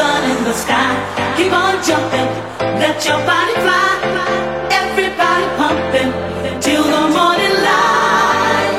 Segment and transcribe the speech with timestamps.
[0.00, 0.92] sun in the sky.
[1.36, 2.30] Keep on jumping,
[2.82, 3.90] let your body fly.
[4.82, 6.10] Everybody pumping
[6.64, 8.76] till the morning light.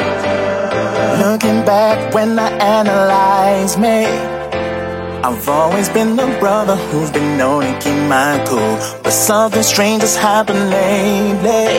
[1.25, 3.99] Looking back when I analyze me.
[5.27, 8.75] I've always been the brother who's been known to keep my cool.
[9.03, 11.69] But something strange has happened lately.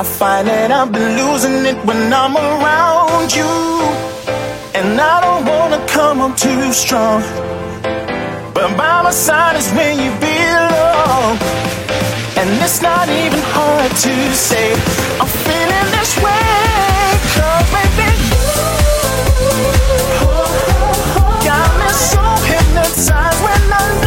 [0.00, 3.52] I find that I've been losing it when I'm around you.
[4.78, 7.22] And I don't wanna come on too strong.
[8.72, 11.36] By my side is where you belong.
[12.38, 14.72] And it's not even hard to say.
[15.20, 17.12] I'm feeling this way.
[17.36, 18.08] Cause baby,
[21.44, 24.03] got me so hypnotized when I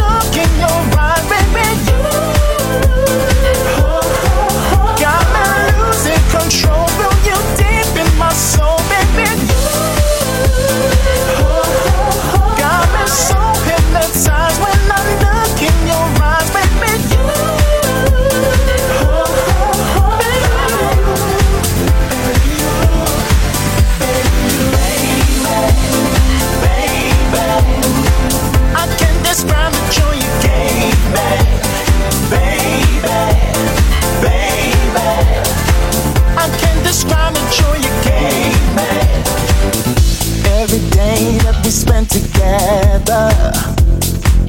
[42.48, 43.52] together,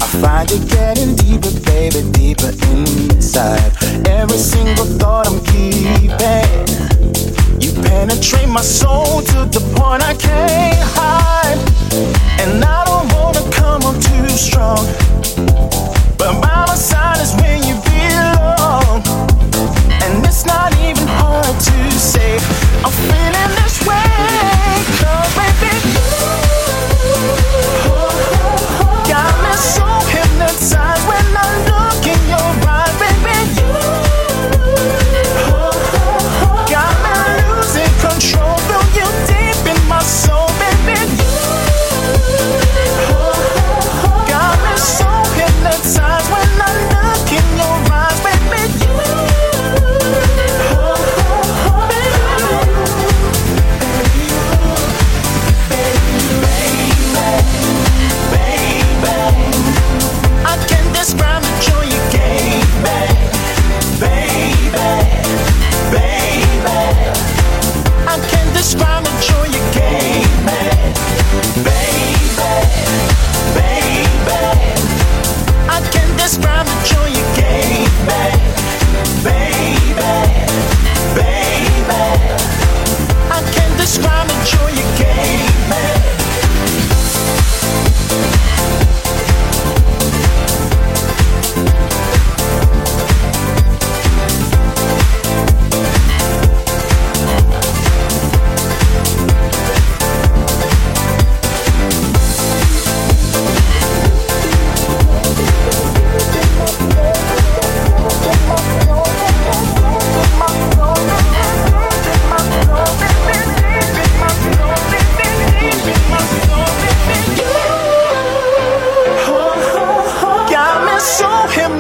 [0.02, 3.72] I find it getting deeper, baby, deeper inside.
[4.08, 6.68] Every single thought I'm keeping,
[7.60, 11.60] you penetrate my soul to the point I can't hide.
[12.42, 14.86] And I don't wanna come on too strong,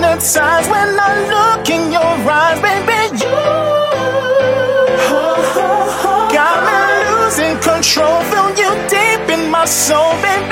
[0.09, 3.17] hypnotized when I look in your eyes, baby.
[3.17, 3.31] You
[6.33, 10.48] got me losing control, feel you deep in my soul, baby.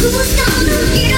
[0.00, 1.17] くもしかぬけ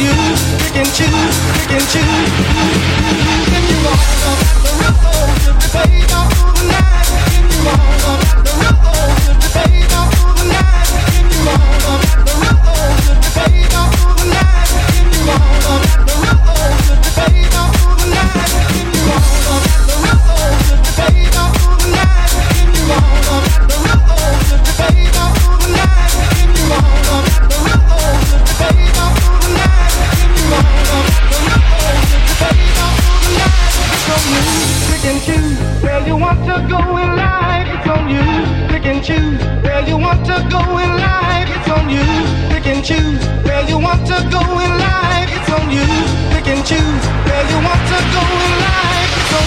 [0.00, 0.12] you,
[0.60, 2.30] pick and choose, pick and choose.
[3.48, 4.32] If you want to
[4.62, 5.30] the rhythm,
[5.64, 6.06] if you
[6.56, 8.15] the night, if you want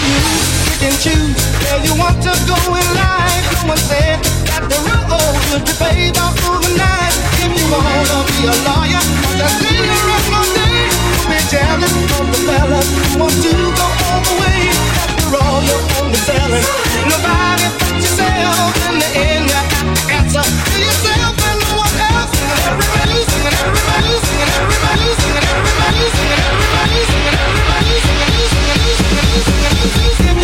[0.06, 0.20] you,
[1.02, 1.34] choose
[1.66, 3.44] where you want to go in life.
[3.64, 4.78] No one said that the
[6.78, 7.16] be.
[7.42, 9.02] If you wanna be a lawyer,
[10.54, 10.86] day,
[11.26, 12.40] be jealous of the
[12.86, 14.70] who want to go all the way.
[15.02, 16.66] After all, you're only selling
[17.10, 18.70] nobody but yourself.
[18.86, 19.58] In the end, you
[20.14, 22.32] answer to yourself and no one else.
[22.68, 27.39] Everybody's singing, everybody's singing, everybody's singing, everybody's singing.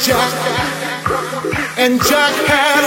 [0.00, 0.32] Jack,
[1.76, 2.77] and Jack has.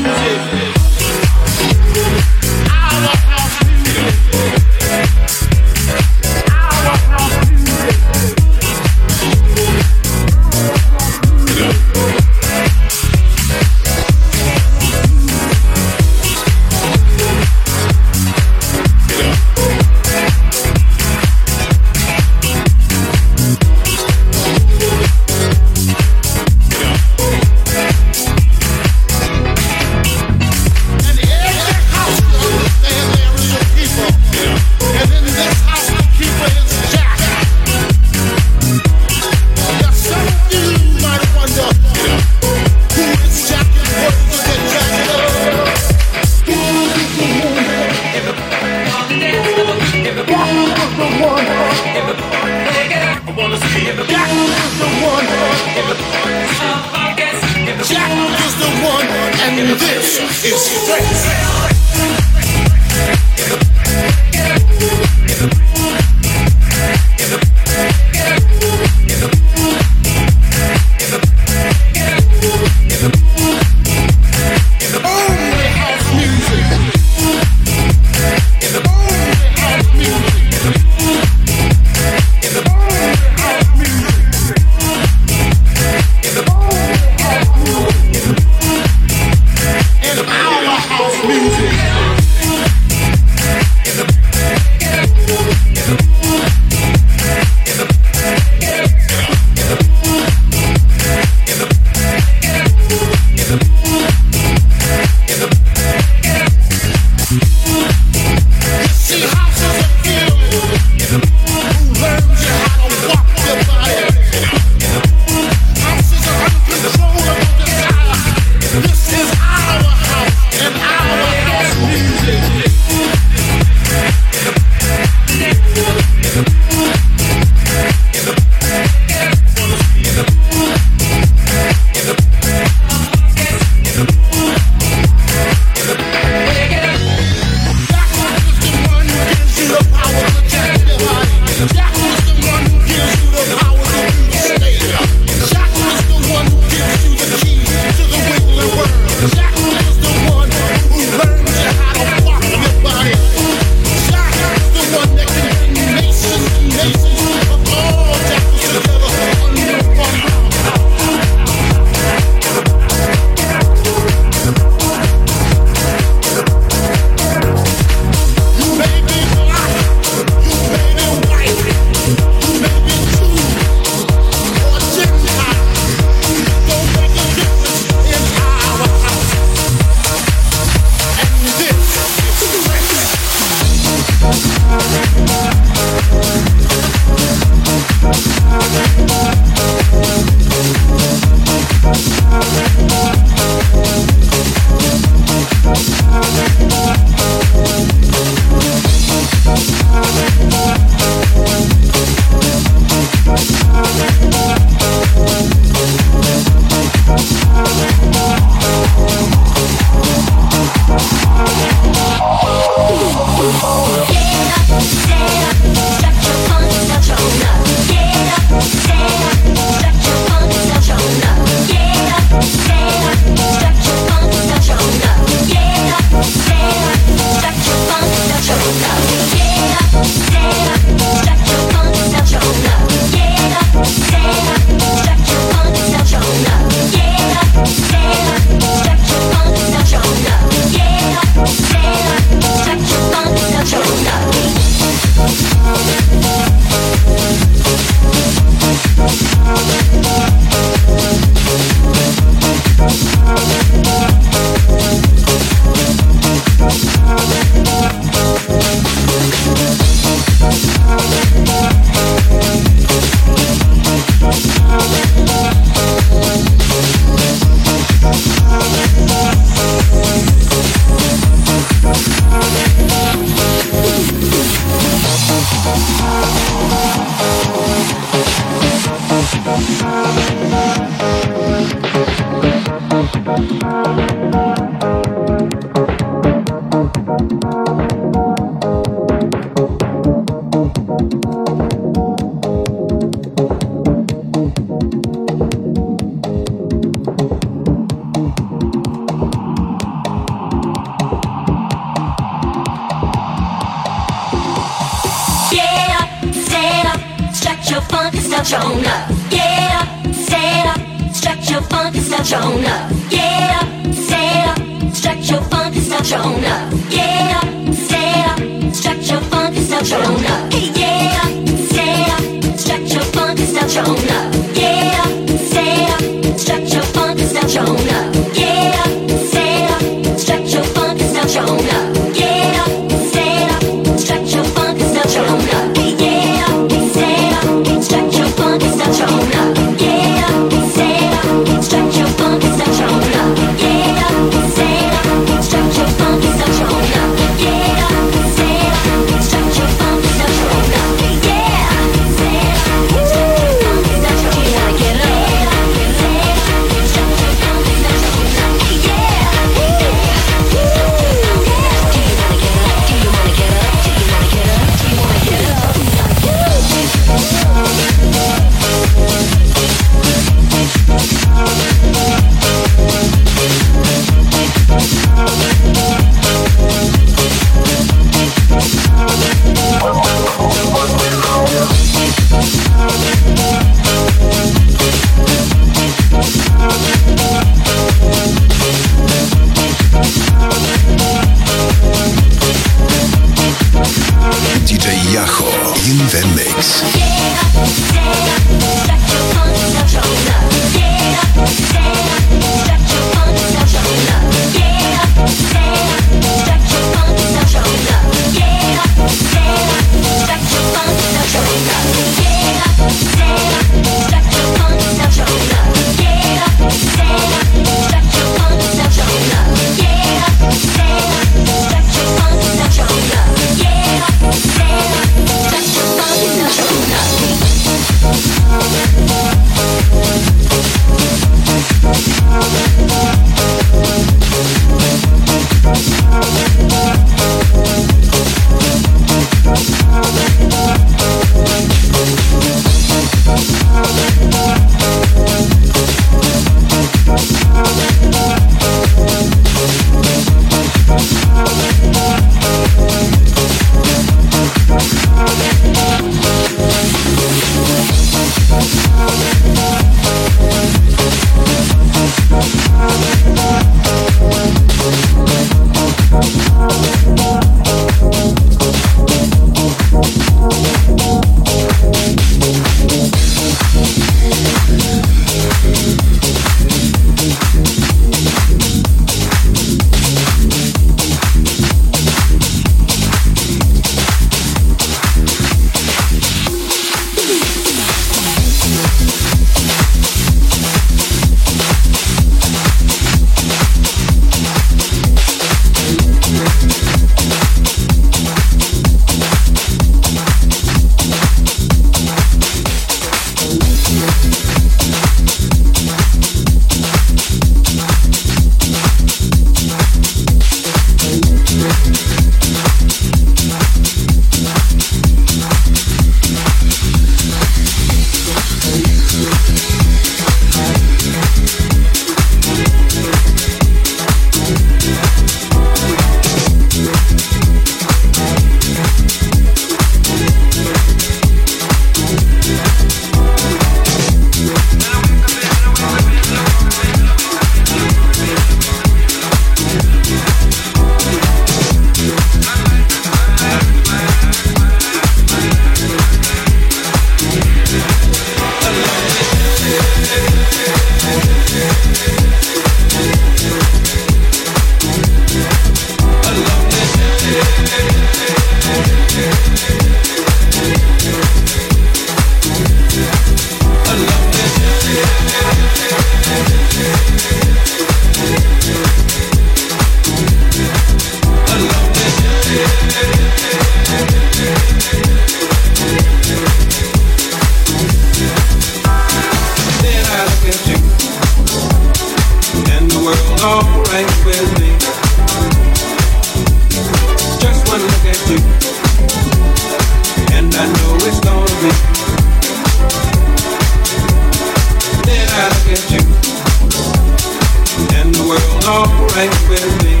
[599.20, 600.00] Alright with me.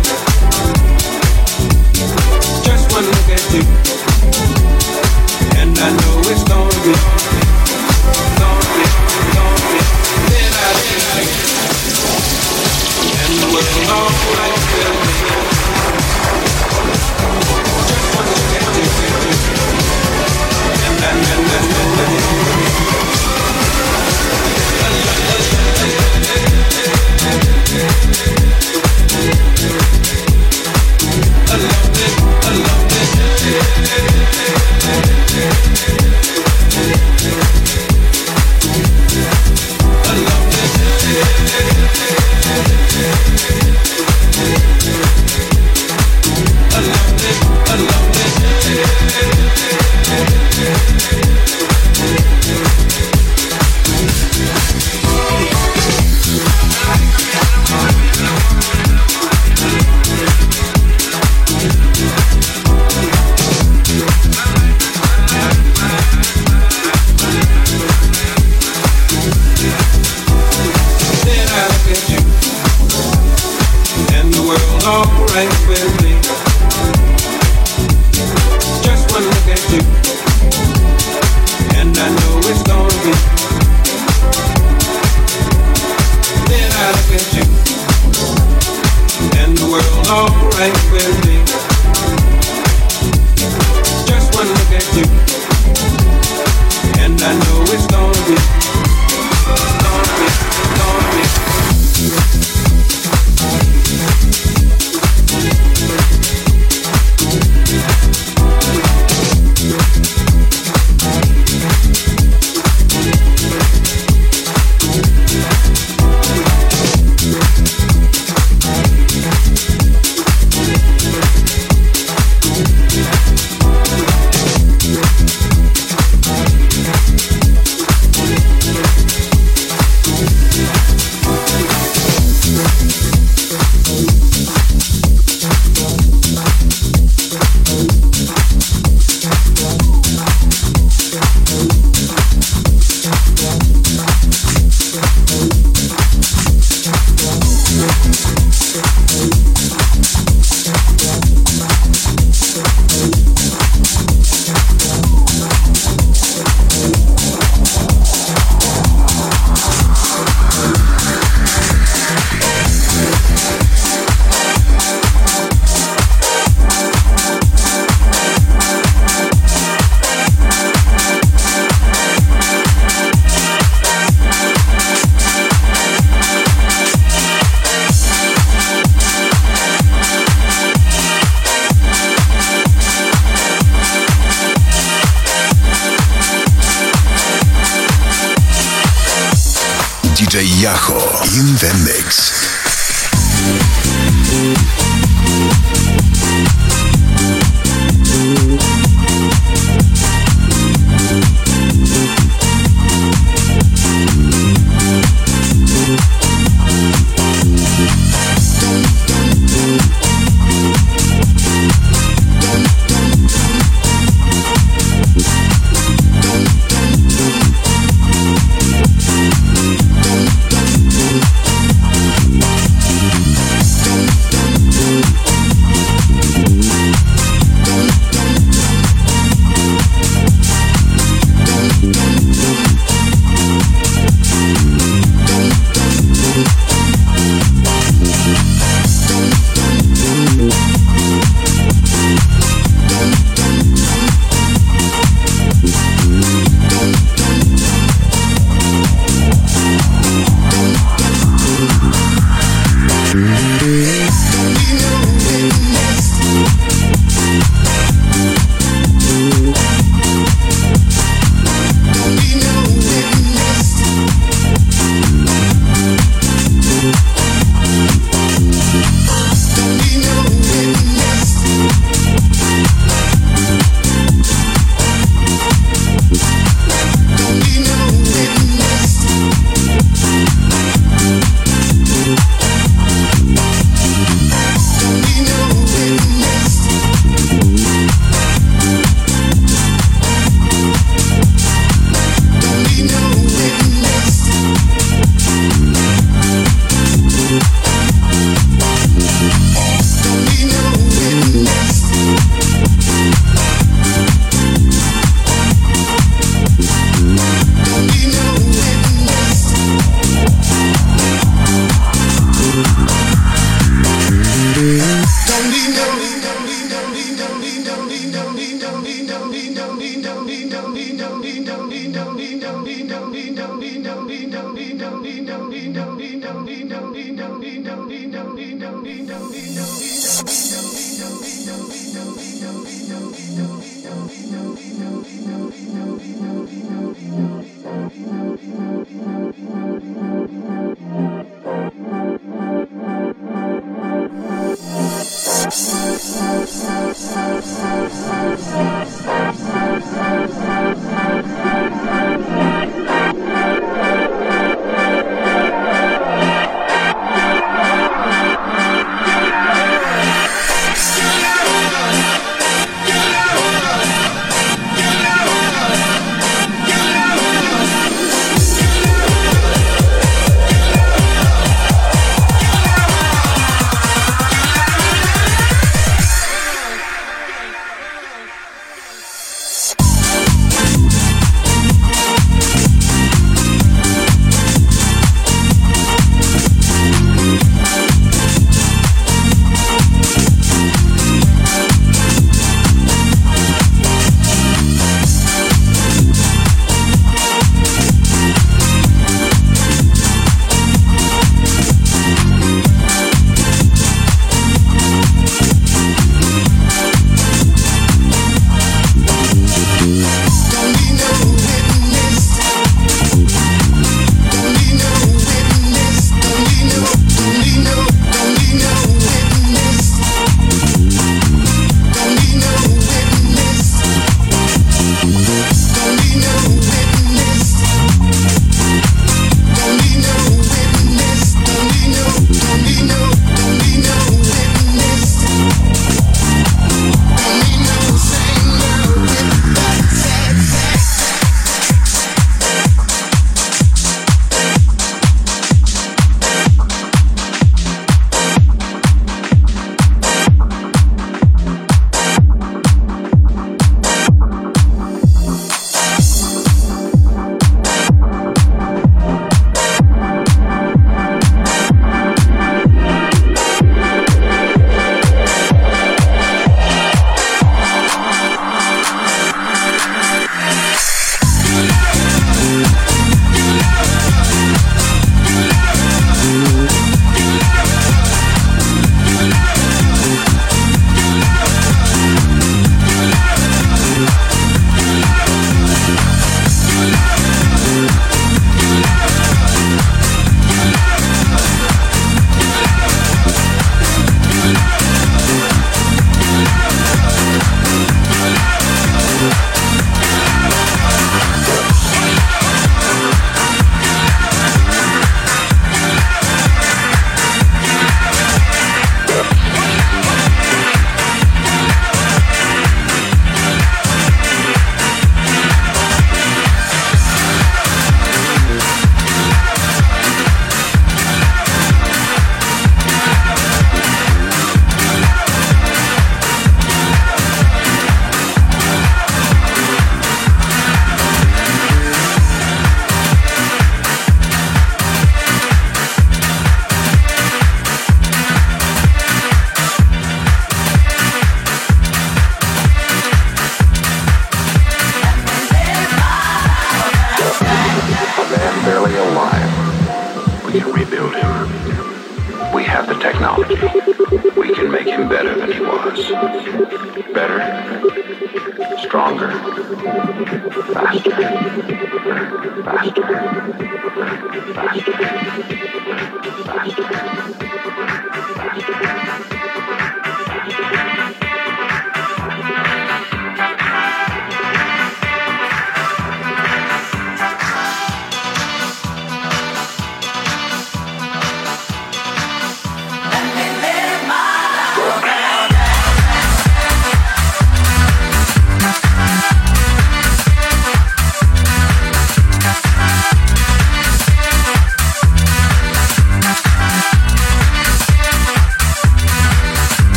[2.64, 3.99] Just one look at you.